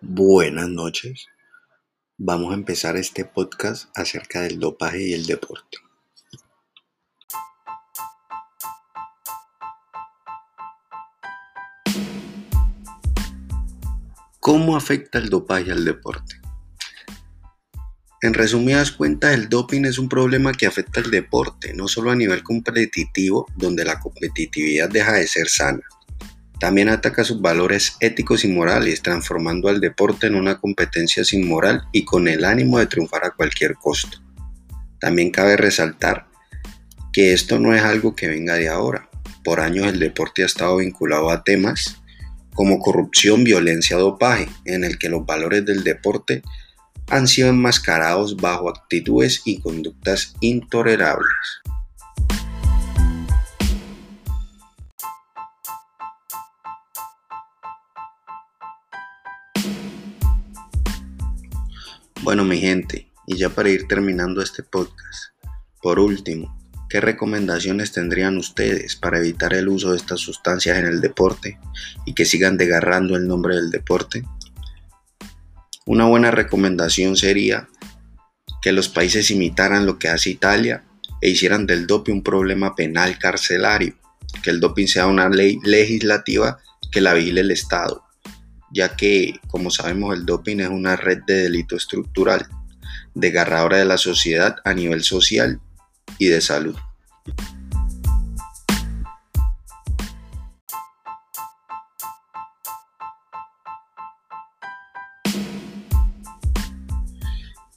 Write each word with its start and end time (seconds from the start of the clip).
noches. 0.00 1.26
Vamos 2.16 2.52
a 2.52 2.54
empezar 2.54 2.96
este 2.96 3.24
podcast 3.24 3.90
acerca 3.94 4.42
del 4.42 4.58
dopaje 4.58 5.08
y 5.08 5.12
el 5.12 5.26
deporte. 5.26 5.78
¿Cómo 14.40 14.76
afecta 14.76 15.18
el 15.18 15.28
dopaje 15.28 15.72
al 15.72 15.84
deporte? 15.84 16.36
En 18.20 18.34
resumidas 18.34 18.90
cuentas, 18.90 19.34
el 19.34 19.48
doping 19.48 19.84
es 19.84 19.98
un 19.98 20.08
problema 20.08 20.52
que 20.52 20.66
afecta 20.66 21.00
al 21.00 21.10
deporte, 21.10 21.72
no 21.74 21.86
solo 21.86 22.10
a 22.10 22.16
nivel 22.16 22.42
competitivo, 22.42 23.46
donde 23.56 23.84
la 23.84 24.00
competitividad 24.00 24.88
deja 24.88 25.12
de 25.12 25.26
ser 25.28 25.48
sana, 25.48 25.82
también 26.60 26.88
ataca 26.88 27.22
sus 27.24 27.40
valores 27.40 27.96
éticos 28.00 28.44
y 28.44 28.48
morales, 28.48 29.02
transformando 29.02 29.68
al 29.68 29.80
deporte 29.80 30.26
en 30.26 30.34
una 30.34 30.58
competencia 30.58 31.24
sin 31.24 31.46
moral 31.46 31.84
y 31.92 32.04
con 32.04 32.26
el 32.26 32.44
ánimo 32.44 32.78
de 32.78 32.86
triunfar 32.86 33.24
a 33.24 33.30
cualquier 33.30 33.74
costo. 33.74 34.18
También 34.98 35.30
cabe 35.30 35.56
resaltar 35.56 36.26
que 37.12 37.32
esto 37.32 37.58
no 37.58 37.74
es 37.74 37.82
algo 37.82 38.16
que 38.16 38.28
venga 38.28 38.54
de 38.54 38.68
ahora. 38.68 39.08
Por 39.44 39.60
años 39.60 39.86
el 39.86 40.00
deporte 40.00 40.42
ha 40.42 40.46
estado 40.46 40.78
vinculado 40.78 41.30
a 41.30 41.44
temas 41.44 42.02
como 42.54 42.80
corrupción, 42.80 43.44
violencia, 43.44 43.96
dopaje, 43.96 44.48
en 44.64 44.82
el 44.82 44.98
que 44.98 45.08
los 45.08 45.24
valores 45.24 45.64
del 45.64 45.84
deporte 45.84 46.42
han 47.08 47.28
sido 47.28 47.48
enmascarados 47.48 48.36
bajo 48.36 48.68
actitudes 48.68 49.42
y 49.44 49.60
conductas 49.60 50.34
intolerables. 50.40 51.62
Bueno, 62.22 62.44
mi 62.44 62.58
gente, 62.58 63.12
y 63.28 63.36
ya 63.36 63.48
para 63.48 63.70
ir 63.70 63.86
terminando 63.86 64.42
este 64.42 64.64
podcast, 64.64 65.32
por 65.80 66.00
último, 66.00 66.58
¿qué 66.90 67.00
recomendaciones 67.00 67.92
tendrían 67.92 68.36
ustedes 68.36 68.96
para 68.96 69.18
evitar 69.18 69.54
el 69.54 69.68
uso 69.68 69.92
de 69.92 69.98
estas 69.98 70.20
sustancias 70.20 70.76
en 70.78 70.86
el 70.86 71.00
deporte 71.00 71.60
y 72.06 72.14
que 72.14 72.24
sigan 72.24 72.56
desgarrando 72.56 73.16
el 73.16 73.28
nombre 73.28 73.54
del 73.54 73.70
deporte? 73.70 74.24
Una 75.86 76.06
buena 76.06 76.32
recomendación 76.32 77.16
sería 77.16 77.68
que 78.62 78.72
los 78.72 78.88
países 78.88 79.30
imitaran 79.30 79.86
lo 79.86 80.00
que 80.00 80.08
hace 80.08 80.30
Italia 80.30 80.84
e 81.20 81.30
hicieran 81.30 81.66
del 81.66 81.86
doping 81.86 82.14
un 82.14 82.22
problema 82.24 82.74
penal 82.74 83.16
carcelario, 83.18 83.94
que 84.42 84.50
el 84.50 84.58
doping 84.58 84.86
sea 84.86 85.06
una 85.06 85.28
ley 85.28 85.60
legislativa 85.62 86.58
que 86.90 87.00
la 87.00 87.14
vigile 87.14 87.42
el 87.42 87.52
Estado 87.52 88.07
ya 88.70 88.96
que, 88.96 89.40
como 89.48 89.70
sabemos, 89.70 90.14
el 90.14 90.26
doping 90.26 90.58
es 90.58 90.68
una 90.68 90.96
red 90.96 91.18
de 91.26 91.42
delito 91.42 91.76
estructural, 91.76 92.46
desgarradora 93.14 93.78
de 93.78 93.84
la 93.84 93.98
sociedad 93.98 94.56
a 94.64 94.74
nivel 94.74 95.02
social 95.02 95.60
y 96.18 96.26
de 96.28 96.40
salud. 96.40 96.76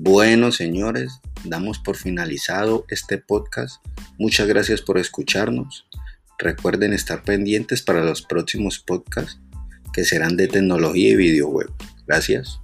Bueno, 0.00 0.52
señores, 0.52 1.20
damos 1.44 1.78
por 1.80 1.96
finalizado 1.96 2.86
este 2.88 3.18
podcast. 3.18 3.84
Muchas 4.18 4.46
gracias 4.46 4.80
por 4.80 4.96
escucharnos. 4.96 5.86
Recuerden 6.38 6.92
estar 6.92 7.24
pendientes 7.24 7.82
para 7.82 8.04
los 8.04 8.22
próximos 8.22 8.78
podcasts 8.78 9.40
que 9.92 10.04
serán 10.04 10.36
de 10.36 10.48
tecnología 10.48 11.10
y 11.10 11.16
videojuegos. 11.16 11.74
Gracias. 12.06 12.60